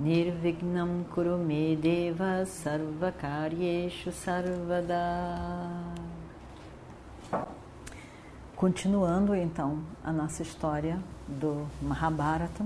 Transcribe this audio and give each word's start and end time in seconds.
Nirvignam 0.00 1.04
Kurume 1.14 1.76
Deva 1.76 2.46
Sarvakaryeshu 2.46 4.10
Sarvada. 4.10 4.96
Continuando 8.56 9.34
então 9.34 9.80
a 10.02 10.10
nossa 10.10 10.40
história 10.40 10.98
do 11.28 11.66
Mahabharata. 11.82 12.64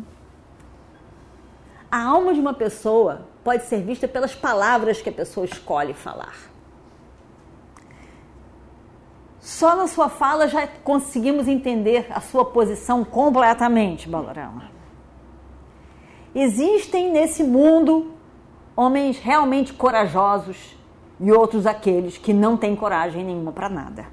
A 1.91 2.05
alma 2.05 2.33
de 2.33 2.39
uma 2.39 2.55
pessoa 2.55 3.27
pode 3.43 3.65
ser 3.65 3.83
vista 3.83 4.07
pelas 4.07 4.33
palavras 4.33 5.03
que 5.03 5.09
a 5.09 5.13
pessoa 5.13 5.45
escolhe 5.45 5.93
falar. 5.93 6.37
Só 9.41 9.75
na 9.75 9.89
sua 9.89 10.09
fala 10.09 10.47
já 10.47 10.69
conseguimos 10.69 11.49
entender 11.49 12.07
a 12.11 12.21
sua 12.21 12.45
posição 12.45 13.05
completamente, 13.05 14.09
Balarama. 14.09 14.74
Existem 16.35 17.13
nesse 17.13 17.45
mundo 17.45 18.11
homens 18.77 19.19
realmente 19.19 19.73
corajosos 19.73 20.77
e 21.21 21.31
outros 21.31 21.67
aqueles 21.67 22.19
que 22.19 22.33
não 22.33 22.57
têm 22.57 22.75
coragem 22.75 23.25
nenhuma 23.25 23.53
para 23.53 23.69
nada. 23.69 24.07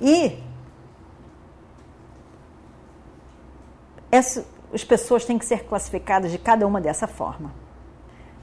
E 0.00 0.36
essa, 4.10 4.44
as 4.74 4.82
pessoas 4.82 5.24
têm 5.24 5.38
que 5.38 5.46
ser 5.46 5.64
classificadas 5.64 6.32
de 6.32 6.38
cada 6.38 6.66
uma 6.66 6.80
dessa 6.80 7.06
forma. 7.06 7.52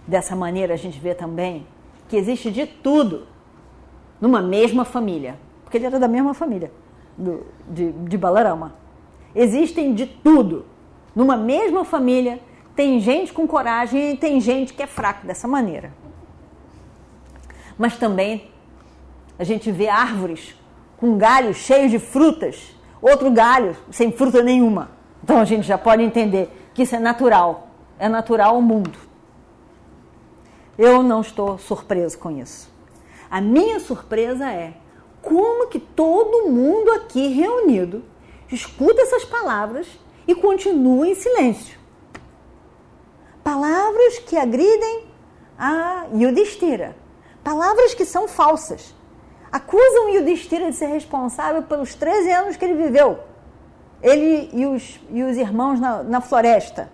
Dessa 0.07 0.35
maneira, 0.35 0.73
a 0.73 0.77
gente 0.77 0.99
vê 0.99 1.13
também 1.13 1.67
que 2.07 2.15
existe 2.15 2.49
de 2.49 2.65
tudo 2.65 3.27
numa 4.21 4.41
mesma 4.41 4.85
família, 4.85 5.37
porque 5.63 5.77
ele 5.77 5.85
era 5.85 5.99
da 5.99 6.07
mesma 6.07 6.33
família 6.33 6.71
do, 7.17 7.45
de, 7.69 7.91
de 7.91 8.17
Balarama. 8.17 8.73
Existem 9.35 9.93
de 9.93 10.05
tudo 10.07 10.65
numa 11.15 11.35
mesma 11.35 11.83
família, 11.83 12.39
tem 12.75 12.99
gente 12.99 13.33
com 13.33 13.47
coragem 13.47 14.11
e 14.11 14.17
tem 14.17 14.39
gente 14.39 14.73
que 14.73 14.81
é 14.81 14.87
fraco 14.87 15.25
dessa 15.27 15.47
maneira. 15.47 15.91
Mas 17.77 17.97
também 17.97 18.49
a 19.37 19.43
gente 19.43 19.71
vê 19.71 19.87
árvores 19.87 20.55
com 20.97 21.17
galhos 21.17 21.57
cheios 21.57 21.91
de 21.91 21.99
frutas, 21.99 22.75
outro 23.01 23.31
galho 23.31 23.75
sem 23.91 24.11
fruta 24.11 24.43
nenhuma. 24.43 24.91
Então 25.23 25.39
a 25.39 25.45
gente 25.45 25.63
já 25.63 25.77
pode 25.77 26.03
entender 26.03 26.49
que 26.73 26.83
isso 26.83 26.95
é 26.95 26.99
natural, 26.99 27.69
é 27.97 28.07
natural 28.07 28.55
ao 28.55 28.61
mundo. 28.61 28.97
Eu 30.77 31.03
não 31.03 31.21
estou 31.21 31.57
surpreso 31.57 32.17
com 32.17 32.31
isso. 32.31 32.69
A 33.29 33.41
minha 33.41 33.79
surpresa 33.79 34.49
é 34.49 34.73
como 35.21 35.67
que 35.67 35.79
todo 35.79 36.49
mundo 36.49 36.91
aqui 36.91 37.27
reunido 37.27 38.03
escuta 38.49 39.01
essas 39.01 39.25
palavras 39.25 39.87
e 40.29 40.35
continua 40.35 41.07
em 41.07 41.15
silêncio. 41.15 41.75
Palavras 43.43 44.19
que 44.19 44.37
agridem 44.37 45.05
a 45.57 46.05
Yudhishthira. 46.13 46.95
Palavras 47.43 47.95
que 47.95 48.05
são 48.05 48.27
falsas. 48.27 48.93
Acusam 49.51 50.09
Yudhishthira 50.09 50.69
de 50.69 50.77
ser 50.77 50.85
responsável 50.85 51.63
pelos 51.63 51.95
13 51.95 52.31
anos 52.31 52.55
que 52.55 52.63
ele 52.63 52.75
viveu. 52.75 53.21
Ele 54.03 54.51
e 54.53 54.67
os, 54.67 54.99
e 55.09 55.23
os 55.23 55.35
irmãos 55.35 55.79
na, 55.79 56.03
na 56.03 56.21
floresta. 56.21 56.91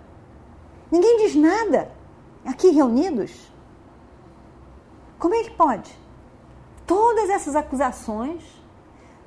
Ninguém 0.90 1.18
diz 1.18 1.36
nada 1.36 1.92
aqui 2.46 2.70
reunidos. 2.70 3.52
Como 5.20 5.36
é 5.36 5.44
que 5.44 5.52
pode? 5.52 5.94
Todas 6.88 7.30
essas 7.30 7.54
acusações 7.54 8.42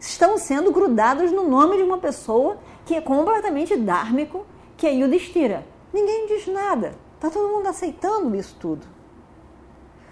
estão 0.00 0.38
sendo 0.38 0.72
grudadas 0.72 1.30
no 1.30 1.46
nome 1.46 1.76
de 1.76 1.82
uma 1.82 1.98
pessoa 1.98 2.56
que 2.88 2.94
é 2.94 3.02
completamente 3.02 3.76
dármico, 3.76 4.46
que 4.74 4.86
é 4.86 4.94
Yudhishthira. 4.94 5.66
Ninguém 5.92 6.26
diz 6.26 6.46
nada. 6.46 6.94
Está 7.16 7.28
todo 7.28 7.54
mundo 7.54 7.68
aceitando 7.68 8.34
isso 8.34 8.56
tudo. 8.58 8.86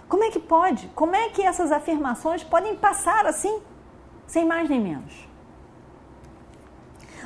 Como 0.06 0.22
é 0.22 0.30
que 0.30 0.38
pode? 0.38 0.86
Como 0.94 1.16
é 1.16 1.30
que 1.30 1.40
essas 1.40 1.72
afirmações 1.72 2.44
podem 2.44 2.76
passar 2.76 3.24
assim, 3.24 3.62
sem 4.26 4.44
mais 4.44 4.68
nem 4.68 4.78
menos? 4.78 5.26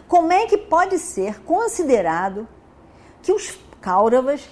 Como 0.06 0.30
é 0.30 0.46
que 0.46 0.56
pode 0.56 1.00
ser 1.00 1.40
considerado 1.42 2.46
que 3.20 3.32
os 3.32 3.58
Kauravas 3.80 4.48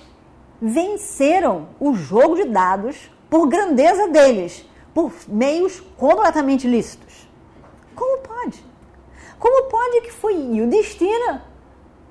venceram 0.60 1.68
o 1.78 1.94
jogo 1.94 2.34
de 2.34 2.46
dados 2.46 3.08
por 3.30 3.46
grandeza 3.46 4.08
deles, 4.08 4.68
por 4.92 5.12
meios 5.28 5.78
completamente 5.96 6.66
lícitos? 6.66 7.28
Como 7.94 8.18
pode? 8.18 8.67
Como 9.38 9.68
pode 9.70 10.00
que 10.00 10.12
foi 10.12 10.34
Yudhishthira 10.34 11.42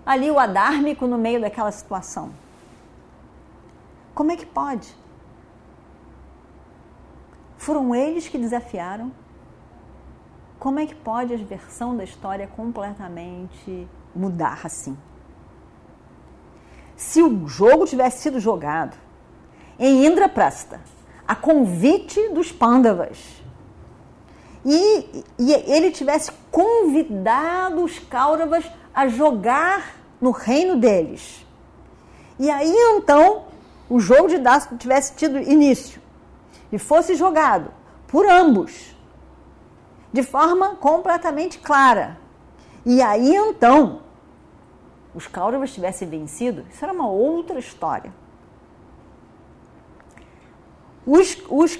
ali 0.05 0.31
o 0.31 0.39
adármico 0.39 1.05
no 1.05 1.17
meio 1.17 1.41
daquela 1.41 1.71
situação? 1.71 2.31
Como 4.15 4.31
é 4.31 4.37
que 4.37 4.45
pode? 4.45 4.95
Foram 7.57 7.93
eles 7.93 8.27
que 8.27 8.37
desafiaram? 8.37 9.11
Como 10.57 10.79
é 10.79 10.87
que 10.87 10.95
pode 10.95 11.33
a 11.33 11.37
versão 11.37 11.95
da 11.95 12.03
história 12.03 12.47
completamente 12.47 13.87
mudar 14.15 14.61
assim? 14.63 14.97
Se 16.95 17.21
o 17.21 17.47
jogo 17.47 17.85
tivesse 17.85 18.23
sido 18.23 18.39
jogado 18.39 18.97
em 19.77 20.05
Indraprasta, 20.05 20.81
a 21.27 21.35
convite 21.35 22.29
dos 22.29 22.51
Pandavas, 22.51 23.43
e, 24.69 25.23
e 25.39 25.53
ele 25.53 25.91
tivesse 25.91 26.29
convidado 26.51 27.85
os 27.85 27.97
Kauravas 27.99 28.65
a 28.93 29.07
jogar 29.07 29.95
no 30.19 30.31
reino 30.31 30.75
deles. 30.75 31.45
E 32.37 32.49
aí 32.49 32.75
então 32.97 33.45
o 33.89 33.97
jogo 33.97 34.27
de 34.27 34.37
dados 34.37 34.67
tivesse 34.77 35.15
tido 35.15 35.39
início 35.39 36.01
e 36.69 36.77
fosse 36.77 37.15
jogado 37.15 37.71
por 38.09 38.29
ambos 38.29 38.93
de 40.11 40.21
forma 40.21 40.75
completamente 40.75 41.59
clara. 41.59 42.19
E 42.85 43.01
aí 43.01 43.33
então 43.33 44.01
os 45.15 45.27
Kauravas 45.27 45.73
tivessem 45.73 46.09
vencido, 46.09 46.65
isso 46.69 46.83
era 46.83 46.93
uma 46.93 47.07
outra 47.09 47.57
história. 47.57 48.13
Os, 51.05 51.41
os 51.49 51.77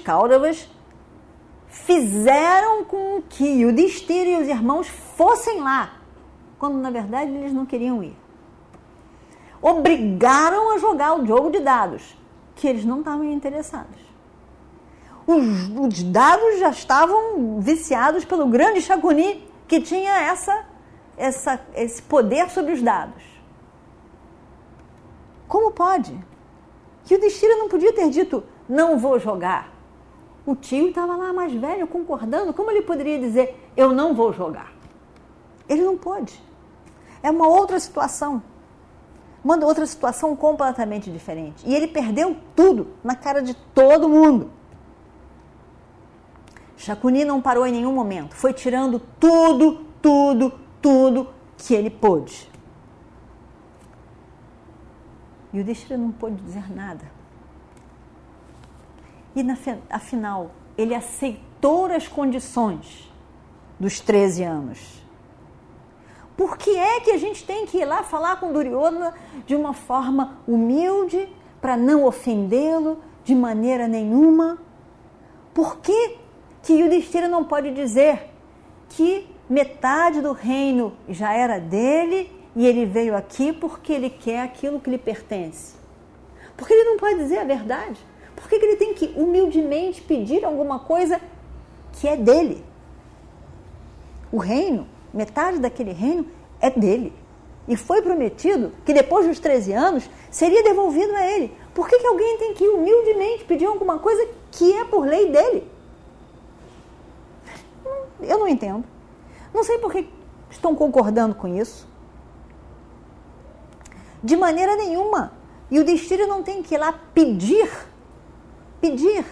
fizeram 1.68 2.84
com 2.84 3.22
que 3.28 3.64
o 3.64 3.72
Destiro 3.72 4.30
e 4.30 4.42
os 4.42 4.48
irmãos 4.48 4.88
fossem 4.88 5.60
lá, 5.60 5.94
quando 6.58 6.78
na 6.78 6.90
verdade 6.90 7.30
eles 7.30 7.52
não 7.52 7.66
queriam 7.66 8.02
ir. 8.02 8.16
Obrigaram 9.60 10.74
a 10.74 10.78
jogar 10.78 11.18
o 11.18 11.26
jogo 11.26 11.50
de 11.50 11.60
dados, 11.60 12.16
que 12.54 12.66
eles 12.66 12.84
não 12.84 13.00
estavam 13.00 13.24
interessados. 13.24 13.98
Os, 15.26 15.68
os 15.68 16.02
dados 16.04 16.58
já 16.58 16.70
estavam 16.70 17.60
viciados 17.60 18.24
pelo 18.24 18.46
grande 18.46 18.80
Shakuni, 18.80 19.46
que 19.66 19.80
tinha 19.80 20.18
essa, 20.20 20.64
essa, 21.16 21.60
esse 21.74 22.00
poder 22.00 22.48
sobre 22.50 22.72
os 22.72 22.82
dados. 22.82 23.22
Como 25.46 25.70
pode? 25.72 26.18
Que 27.04 27.14
o 27.14 27.20
Destira 27.20 27.56
não 27.56 27.68
podia 27.68 27.92
ter 27.92 28.08
dito, 28.08 28.44
não 28.68 28.98
vou 28.98 29.18
jogar 29.18 29.77
o 30.48 30.56
tio 30.56 30.88
estava 30.88 31.14
lá 31.14 31.30
mais 31.30 31.52
velho, 31.52 31.86
concordando. 31.86 32.54
Como 32.54 32.70
ele 32.70 32.80
poderia 32.80 33.18
dizer, 33.18 33.70
eu 33.76 33.92
não 33.92 34.14
vou 34.14 34.32
jogar? 34.32 34.72
Ele 35.68 35.82
não 35.82 35.94
pode. 35.94 36.42
É 37.22 37.30
uma 37.30 37.46
outra 37.46 37.78
situação. 37.78 38.42
Uma 39.44 39.62
outra 39.62 39.84
situação 39.84 40.34
completamente 40.34 41.10
diferente. 41.10 41.62
E 41.66 41.74
ele 41.74 41.86
perdeu 41.86 42.34
tudo 42.56 42.94
na 43.04 43.14
cara 43.14 43.42
de 43.42 43.52
todo 43.74 44.08
mundo. 44.08 44.50
Shakuni 46.78 47.26
não 47.26 47.42
parou 47.42 47.66
em 47.66 47.72
nenhum 47.72 47.92
momento. 47.92 48.34
Foi 48.34 48.54
tirando 48.54 48.98
tudo, 49.20 49.84
tudo, 50.00 50.50
tudo 50.80 51.28
que 51.58 51.74
ele 51.74 51.90
pôde. 51.90 52.50
E 55.52 55.60
o 55.60 55.64
Destira 55.64 55.98
não 55.98 56.10
pôde 56.10 56.36
dizer 56.36 56.74
nada. 56.74 57.17
E 59.38 59.42
na, 59.44 59.56
afinal, 59.88 60.50
ele 60.76 60.96
aceitou 60.96 61.86
as 61.86 62.08
condições 62.08 63.08
dos 63.78 64.00
13 64.00 64.42
anos. 64.42 65.00
Por 66.36 66.58
que 66.58 66.76
é 66.76 66.98
que 66.98 67.12
a 67.12 67.16
gente 67.16 67.46
tem 67.46 67.64
que 67.64 67.78
ir 67.78 67.84
lá 67.84 68.02
falar 68.02 68.40
com 68.40 68.52
Duryodhana 68.52 69.14
de 69.46 69.54
uma 69.54 69.72
forma 69.72 70.38
humilde, 70.44 71.32
para 71.60 71.76
não 71.76 72.04
ofendê-lo 72.04 72.98
de 73.22 73.32
maneira 73.32 73.86
nenhuma? 73.86 74.58
Por 75.54 75.76
que, 75.78 76.16
que 76.60 76.72
Yudhishthira 76.72 77.28
não 77.28 77.44
pode 77.44 77.70
dizer 77.70 78.30
que 78.88 79.24
metade 79.48 80.20
do 80.20 80.32
reino 80.32 80.96
já 81.08 81.32
era 81.32 81.60
dele 81.60 82.28
e 82.56 82.66
ele 82.66 82.84
veio 82.86 83.16
aqui 83.16 83.52
porque 83.52 83.92
ele 83.92 84.10
quer 84.10 84.42
aquilo 84.42 84.80
que 84.80 84.90
lhe 84.90 84.98
pertence? 84.98 85.76
Porque 86.56 86.74
ele 86.74 86.90
não 86.90 86.96
pode 86.96 87.18
dizer 87.18 87.38
a 87.38 87.44
verdade? 87.44 88.04
Por 88.38 88.48
que, 88.48 88.58
que 88.58 88.64
ele 88.64 88.76
tem 88.76 88.94
que 88.94 89.12
humildemente 89.16 90.00
pedir 90.00 90.44
alguma 90.44 90.78
coisa 90.78 91.20
que 91.92 92.06
é 92.06 92.16
dele? 92.16 92.64
O 94.30 94.38
reino, 94.38 94.86
metade 95.12 95.58
daquele 95.58 95.92
reino 95.92 96.26
é 96.60 96.70
dele. 96.70 97.12
E 97.66 97.76
foi 97.76 98.00
prometido 98.00 98.72
que 98.84 98.94
depois 98.94 99.26
dos 99.26 99.40
13 99.40 99.72
anos 99.72 100.08
seria 100.30 100.62
devolvido 100.62 101.14
a 101.14 101.26
ele. 101.26 101.52
Por 101.74 101.88
que, 101.88 101.98
que 101.98 102.06
alguém 102.06 102.38
tem 102.38 102.54
que 102.54 102.66
humildemente 102.66 103.44
pedir 103.44 103.66
alguma 103.66 103.98
coisa 103.98 104.26
que 104.50 104.72
é 104.72 104.84
por 104.84 105.06
lei 105.06 105.30
dele? 105.30 105.70
Eu 108.20 108.38
não 108.38 108.48
entendo. 108.48 108.84
Não 109.52 109.64
sei 109.64 109.78
por 109.78 109.92
que 109.92 110.08
estão 110.50 110.74
concordando 110.74 111.34
com 111.34 111.48
isso. 111.48 111.86
De 114.22 114.36
maneira 114.36 114.76
nenhuma. 114.76 115.32
E 115.70 115.78
o 115.78 115.84
destino 115.84 116.26
não 116.26 116.42
tem 116.42 116.62
que 116.62 116.74
ir 116.74 116.78
lá 116.78 116.92
pedir. 117.12 117.68
Pedir. 118.80 119.24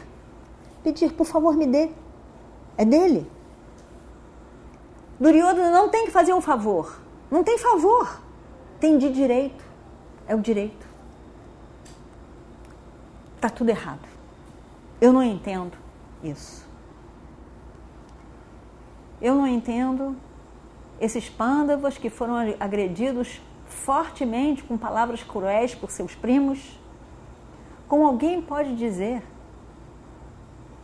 Pedir, 0.83 1.13
por 1.13 1.27
favor, 1.27 1.57
me 1.57 1.67
dê. 1.67 1.91
É 2.77 2.85
dele. 2.85 3.31
Duryodhana 5.19 5.71
não 5.71 5.89
tem 5.89 6.05
que 6.05 6.11
fazer 6.11 6.35
um 6.35 6.41
favor. 6.41 7.01
Não 7.31 7.43
tem 7.43 7.59
favor. 7.59 8.21
Tem 8.79 8.99
de 8.99 9.11
direito. 9.11 9.65
É 10.29 10.35
o 10.35 10.41
direito. 10.41 10.87
Está 13.37 13.49
tudo 13.49 13.71
errado. 13.71 14.07
Eu 15.01 15.13
não 15.13 15.23
entendo 15.23 15.77
isso. 16.23 16.67
Eu 19.21 19.35
não 19.35 19.47
entendo 19.47 20.17
esses 21.01 21.29
pândavas 21.29 21.97
que 21.97 22.11
foram 22.11 22.35
agredidos 22.61 23.41
fortemente 23.67 24.63
com 24.63 24.77
palavras 24.77 25.23
cruéis 25.23 25.75
por 25.75 25.91
seus 25.91 26.15
primos. 26.15 26.79
Como 27.89 28.07
alguém 28.07 28.43
pode 28.43 28.75
dizer 28.77 29.23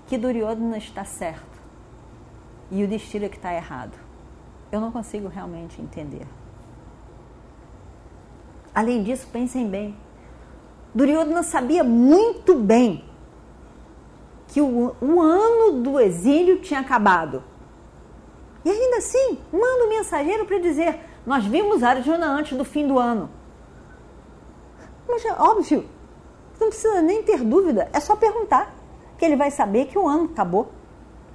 que 0.06 0.18
Duryodhana 0.18 0.78
está 0.78 1.04
certo 1.04 1.60
e 2.70 2.82
o 2.84 2.88
Destira 2.88 3.28
que 3.28 3.36
está 3.36 3.52
errado? 3.52 3.98
Eu 4.70 4.80
não 4.80 4.90
consigo 4.90 5.28
realmente 5.28 5.80
entender. 5.80 6.26
Além 8.74 9.02
disso, 9.02 9.28
pensem 9.30 9.68
bem. 9.68 9.96
Duryodhana 10.94 11.42
sabia 11.42 11.84
muito 11.84 12.54
bem 12.54 13.04
que 14.48 14.60
o, 14.60 15.20
ano 15.20 15.82
do 15.82 15.98
exílio 15.98 16.60
tinha 16.60 16.80
acabado. 16.80 17.42
E 18.64 18.70
ainda 18.70 18.98
assim, 18.98 19.38
manda 19.50 19.84
um 19.84 19.88
mensageiro 19.88 20.44
para 20.44 20.58
dizer: 20.58 21.00
Nós 21.26 21.44
vimos 21.44 21.82
Arjuna 21.82 22.26
antes 22.26 22.56
do 22.56 22.64
fim 22.64 22.86
do 22.86 22.98
ano. 22.98 23.30
Mas 25.08 25.24
é 25.24 25.32
óbvio, 25.32 25.86
não 26.60 26.68
precisa 26.68 27.02
nem 27.02 27.22
ter 27.22 27.42
dúvida, 27.42 27.88
é 27.92 28.00
só 28.00 28.14
perguntar, 28.14 28.74
que 29.22 29.26
ele 29.26 29.36
vai 29.36 29.52
saber 29.52 29.84
que 29.84 29.96
o 29.96 30.08
ano 30.08 30.24
acabou. 30.24 30.72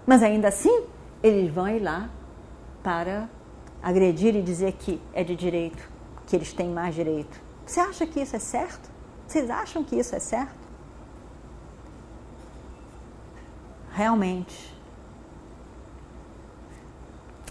Mas 0.06 0.22
ainda 0.22 0.50
assim, 0.50 0.84
eles 1.24 1.50
vão 1.50 1.70
ir 1.70 1.80
lá 1.80 2.10
para 2.84 3.30
agredir 3.82 4.36
e 4.36 4.42
dizer 4.42 4.74
que 4.74 5.02
é 5.14 5.24
de 5.24 5.38
direito 5.38 5.90
que 6.26 6.36
eles 6.36 6.52
têm 6.52 6.68
mais 6.68 6.94
direito. 6.94 7.40
Você 7.66 7.80
acha 7.80 8.06
que 8.06 8.20
isso 8.20 8.36
é 8.36 8.40
certo? 8.40 8.92
Vocês 9.26 9.50
acham 9.50 9.86
que 9.86 9.96
isso 9.96 10.14
é 10.14 10.20
certo? 10.20 10.68
Realmente, 13.94 14.76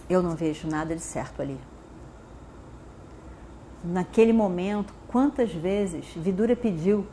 eu 0.07 0.21
não 0.21 0.35
vejo 0.35 0.67
nada 0.67 0.95
de 0.95 1.01
certo 1.01 1.41
ali. 1.41 1.59
Naquele 3.83 4.33
momento, 4.33 4.93
quantas 5.07 5.51
vezes 5.51 6.05
Vidura 6.15 6.55
pediu 6.55 7.07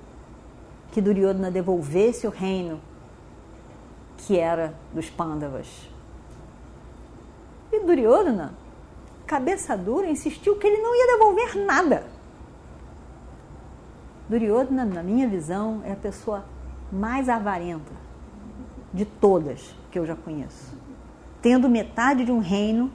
que 0.93 1.01
Duryodhana 1.01 1.51
devolvesse 1.51 2.27
o 2.27 2.31
reino 2.31 2.83
que 4.27 4.39
era 4.39 4.75
dos 4.93 5.09
Pandavas? 5.11 5.67
E 7.73 7.81
Duryodhana 7.81 8.55
cabeça 9.27 9.77
dura, 9.77 10.09
insistiu 10.09 10.57
que 10.57 10.67
ele 10.67 10.83
não 10.83 10.95
ia 10.95 11.17
devolver 11.17 11.65
nada. 11.65 12.07
Duryodhana, 14.29 14.85
na 14.85 15.03
minha 15.03 15.29
visão, 15.29 15.83
é 15.85 15.93
a 15.93 15.97
pessoa 15.97 16.45
mais 16.93 17.29
avarenta 17.29 17.93
de 18.93 19.05
todas 19.05 19.75
que 19.91 19.99
eu 19.99 20.07
já 20.07 20.15
conheço. 20.15 20.75
Tendo 21.43 21.69
metade 21.69 22.25
de 22.25 22.33
um 22.33 22.39
reino, 22.39 22.91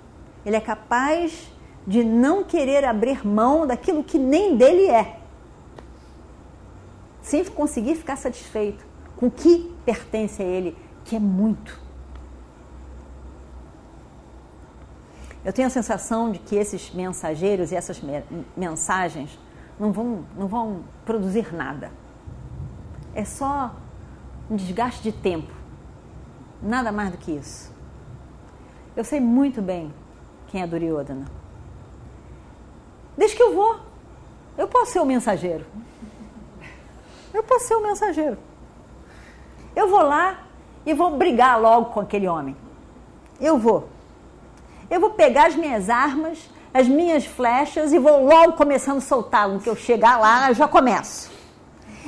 ele 0.46 0.56
é 0.56 0.62
capaz 0.62 1.52
de 1.86 2.04
não 2.04 2.44
querer 2.44 2.86
abrir 2.86 3.26
mão 3.26 3.68
daquilo 3.68 4.04
que 4.04 4.18
nem 4.18 4.56
dele 4.56 4.90
é, 4.90 5.20
sem 7.22 7.44
conseguir 7.46 7.96
ficar 7.96 8.16
satisfeito 8.16 8.86
com 9.18 9.28
o 9.28 9.32
que 9.32 9.72
pertence 9.86 10.42
a 10.42 10.46
ele, 10.46 10.76
que 11.10 11.16
é 11.16 11.20
muito. 11.20 11.82
Eu 15.44 15.52
tenho 15.52 15.68
a 15.68 15.72
sensação 15.72 16.32
de 16.32 16.38
que 16.38 16.56
esses 16.56 16.92
mensageiros 16.92 17.72
e 17.72 17.76
essas 17.76 18.00
mensagens 18.56 19.40
não 19.80 19.92
vão, 19.92 20.24
não 20.38 20.48
vão 20.48 20.84
produzir 21.06 21.52
nada. 21.52 21.92
É 23.16 23.26
só 23.26 23.74
um 24.52 24.56
desgaste 24.56 25.02
de 25.02 25.12
tempo. 25.12 25.52
Nada 26.62 26.92
mais 26.92 27.10
do 27.10 27.18
que 27.18 27.32
isso. 27.32 27.74
Eu 28.96 29.04
sei 29.04 29.20
muito 29.20 29.64
bem 29.64 29.92
quem 30.48 30.62
é 30.62 30.68
Duryodhana. 30.68 31.26
Desde 33.18 33.36
que 33.36 33.42
eu 33.42 33.56
vou, 33.56 33.80
eu 34.56 34.68
posso 34.68 34.92
ser 34.92 35.00
o 35.00 35.06
mensageiro. 35.06 35.66
Eu 37.34 37.42
posso 37.42 37.68
ser 37.68 37.74
o 37.74 37.82
mensageiro. 37.82 38.38
Eu 39.76 39.90
vou 39.90 40.04
lá 40.04 40.49
e 40.90 40.94
vou 40.94 41.18
brigar 41.18 41.60
logo 41.60 41.88
com 41.88 42.00
aquele 42.00 42.28
homem. 42.28 42.56
Eu 43.40 43.58
vou 43.58 43.88
eu 44.90 45.00
vou 45.00 45.12
pegar 45.12 45.48
as 45.48 45.56
minhas 45.56 45.90
armas, 45.90 46.50
as 46.74 46.88
minhas 46.88 47.26
flechas 47.26 47.94
e 47.94 48.00
vou 48.00 48.26
logo 48.26 48.54
começando 48.54 48.98
a 48.98 49.02
soltá-lo. 49.02 49.60
Que 49.60 49.70
eu 49.70 49.76
chegar 49.76 50.20
lá, 50.20 50.50
eu 50.50 50.56
já 50.56 50.68
começo. 50.68 51.32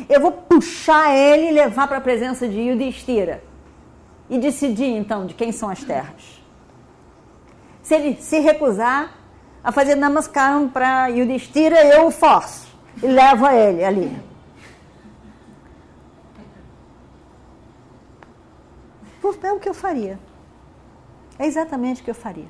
Eu 0.09 0.19
vou 0.19 0.31
puxar 0.31 1.15
ele 1.15 1.49
e 1.49 1.51
levar 1.51 1.87
para 1.87 1.97
a 1.97 2.01
presença 2.01 2.47
de 2.47 2.59
Yudhishthira. 2.59 3.43
E 4.29 4.39
decidir 4.39 4.87
então 4.87 5.25
de 5.27 5.35
quem 5.35 5.51
são 5.51 5.69
as 5.69 5.83
terras. 5.83 6.41
Se 7.83 7.93
ele 7.93 8.15
se 8.19 8.39
recusar 8.39 9.11
a 9.63 9.71
fazer 9.71 9.95
namaskaram 9.95 10.67
para 10.67 11.07
Yudhishthira, 11.07 11.85
eu 11.85 12.07
o 12.07 12.11
forço 12.11 12.67
e 13.03 13.05
levo 13.05 13.47
ele 13.47 13.83
ali. 13.83 14.30
É 19.43 19.53
o 19.53 19.59
que 19.59 19.69
eu 19.69 19.73
faria. 19.73 20.19
É 21.37 21.45
exatamente 21.45 22.01
o 22.01 22.05
que 22.05 22.11
eu 22.11 22.15
faria. 22.15 22.49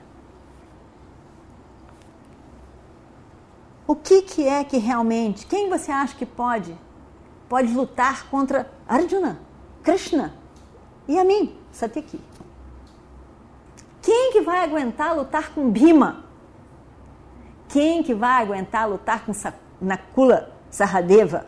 O 3.88 3.96
que, 3.96 4.22
que 4.22 4.48
é 4.48 4.64
que 4.64 4.78
realmente, 4.78 5.46
quem 5.46 5.70
você 5.70 5.92
acha 5.92 6.16
que 6.16 6.26
pode, 6.26 6.78
pode 7.50 7.74
lutar 7.74 8.30
contra 8.30 8.72
Arjuna, 8.88 9.40
Krishna 9.84 10.34
e 11.08 11.20
a 11.20 11.26
mim, 11.26 11.58
Satyaki? 11.72 12.22
Quem 14.02 14.32
que 14.32 14.42
vai 14.42 14.64
aguentar 14.64 15.16
lutar 15.16 15.54
com 15.54 15.70
Bhima? 15.70 16.24
Quem 17.68 18.02
que 18.02 18.14
vai 18.14 18.42
aguentar 18.42 18.90
lutar 18.90 19.26
com 19.26 19.34
Nakula, 19.80 20.52
Sahadeva, 20.70 21.46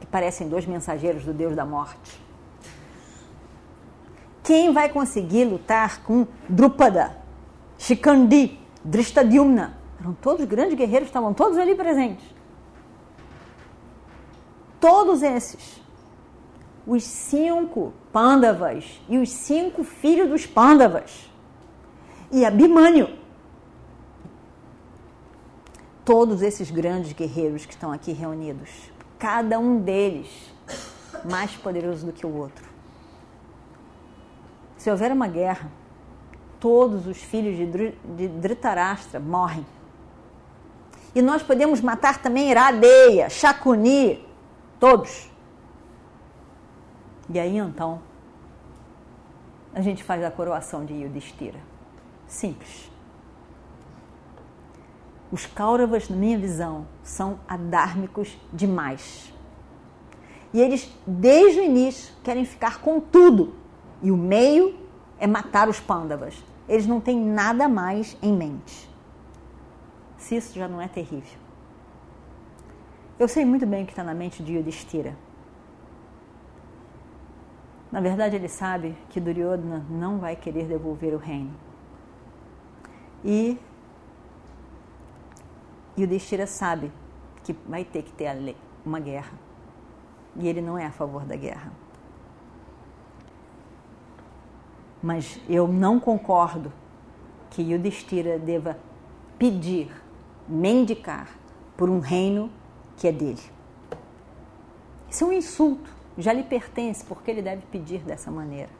que 0.00 0.06
parecem 0.06 0.48
dois 0.48 0.66
mensageiros 0.66 1.24
do 1.24 1.32
Deus 1.32 1.56
da 1.56 1.64
morte? 1.64 2.20
Quem 4.42 4.72
vai 4.72 4.88
conseguir 4.88 5.44
lutar 5.44 6.02
com 6.02 6.26
Drupada, 6.48 7.16
Shikandi, 7.78 8.58
Drishtadyumna, 8.84 9.78
eram 10.00 10.14
todos 10.14 10.44
grandes 10.46 10.76
guerreiros, 10.76 11.08
estavam 11.08 11.32
todos 11.32 11.56
ali 11.56 11.76
presentes. 11.76 12.24
Todos 14.80 15.22
esses. 15.22 15.80
Os 16.84 17.04
cinco 17.04 17.92
Pandavas 18.12 19.00
e 19.08 19.16
os 19.18 19.30
cinco 19.30 19.84
filhos 19.84 20.28
dos 20.28 20.44
Pandavas. 20.44 21.30
E 22.32 22.44
Abhimanyu. 22.44 23.08
Todos 26.04 26.42
esses 26.42 26.68
grandes 26.68 27.12
guerreiros 27.12 27.64
que 27.64 27.74
estão 27.74 27.92
aqui 27.92 28.10
reunidos. 28.10 28.70
Cada 29.20 29.60
um 29.60 29.78
deles 29.78 30.26
mais 31.24 31.52
poderoso 31.52 32.06
do 32.06 32.12
que 32.12 32.26
o 32.26 32.36
outro. 32.36 32.71
Se 34.82 34.90
houver 34.90 35.12
uma 35.12 35.28
guerra, 35.28 35.70
todos 36.58 37.06
os 37.06 37.16
filhos 37.16 37.56
de 37.56 38.26
Dhritarashtra 38.26 39.20
morrem. 39.20 39.64
E 41.14 41.22
nós 41.22 41.40
podemos 41.40 41.80
matar 41.80 42.20
também 42.20 42.50
Iradeia, 42.50 43.30
Shakuni, 43.30 44.26
todos. 44.80 45.30
E 47.32 47.38
aí 47.38 47.58
então 47.58 48.02
a 49.72 49.80
gente 49.80 50.02
faz 50.02 50.24
a 50.24 50.32
coroação 50.32 50.84
de 50.84 50.94
Yudhishthira. 50.94 51.60
Simples. 52.26 52.90
Os 55.30 55.46
Kauravas, 55.46 56.08
na 56.08 56.16
minha 56.16 56.36
visão, 56.36 56.88
são 57.04 57.38
adármicos 57.46 58.36
demais. 58.52 59.32
E 60.52 60.60
eles, 60.60 60.92
desde 61.06 61.60
o 61.60 61.62
início, 61.62 62.12
querem 62.24 62.44
ficar 62.44 62.80
com 62.80 62.98
tudo. 62.98 63.61
E 64.02 64.10
o 64.10 64.16
meio 64.16 64.74
é 65.18 65.26
matar 65.26 65.68
os 65.68 65.78
Pandavas. 65.78 66.42
Eles 66.68 66.86
não 66.86 67.00
têm 67.00 67.20
nada 67.20 67.68
mais 67.68 68.16
em 68.20 68.32
mente. 68.32 68.90
Se 70.18 70.36
isso 70.36 70.54
já 70.54 70.66
não 70.66 70.80
é 70.80 70.88
terrível. 70.88 71.38
Eu 73.18 73.28
sei 73.28 73.44
muito 73.44 73.64
bem 73.66 73.84
o 73.84 73.86
que 73.86 73.92
está 73.92 74.02
na 74.02 74.14
mente 74.14 74.42
de 74.42 74.54
Yudhishthira. 74.54 75.16
Na 77.90 78.00
verdade, 78.00 78.36
ele 78.36 78.48
sabe 78.48 78.96
que 79.10 79.20
Duryodhana 79.20 79.84
não 79.90 80.18
vai 80.18 80.34
querer 80.34 80.66
devolver 80.66 81.14
o 81.14 81.18
reino. 81.18 81.54
E 83.24 83.58
Yudhishthira 85.96 86.46
sabe 86.46 86.90
que 87.44 87.52
vai 87.68 87.84
ter 87.84 88.02
que 88.02 88.12
ter 88.12 88.56
uma 88.84 88.98
guerra. 88.98 89.34
E 90.36 90.48
ele 90.48 90.62
não 90.62 90.78
é 90.78 90.86
a 90.86 90.90
favor 90.90 91.24
da 91.24 91.36
guerra. 91.36 91.70
Mas 95.02 95.40
eu 95.48 95.66
não 95.66 95.98
concordo 95.98 96.72
que 97.50 97.62
Yudhishthira 97.62 98.38
deva 98.38 98.78
pedir, 99.38 99.90
mendicar 100.48 101.28
por 101.76 101.90
um 101.90 101.98
reino 101.98 102.50
que 102.96 103.08
é 103.08 103.12
dele. 103.12 103.42
Isso 105.10 105.24
é 105.24 105.26
um 105.26 105.32
insulto 105.32 106.02
já 106.16 106.32
lhe 106.32 106.42
pertence, 106.42 107.04
porque 107.04 107.30
ele 107.30 107.42
deve 107.42 107.62
pedir 107.66 108.00
dessa 108.00 108.30
maneira. 108.30 108.70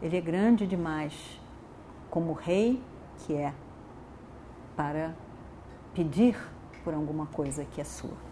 Ele 0.00 0.16
é 0.16 0.20
grande 0.20 0.66
demais 0.66 1.14
como 2.10 2.32
rei 2.32 2.82
que 3.18 3.34
é 3.34 3.54
para 4.76 5.14
pedir 5.94 6.36
por 6.82 6.92
alguma 6.92 7.26
coisa 7.26 7.64
que 7.64 7.80
é 7.80 7.84
sua. 7.84 8.31